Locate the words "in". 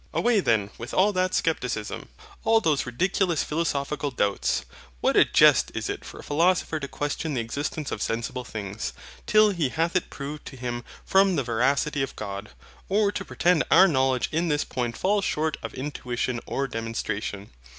14.31-14.47